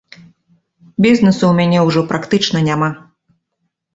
Бізнесу 1.05 1.39
ў 1.47 1.51
мяне 1.59 1.79
ўжо 1.89 2.01
практычна 2.11 2.61
няма. 2.71 2.89